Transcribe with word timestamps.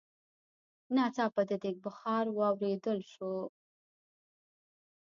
ناڅاپه 0.95 1.41
د 1.49 1.51
ديګ 1.63 1.77
بخار 1.85 2.25
واورېدل 2.37 2.99
شو. 3.11 3.33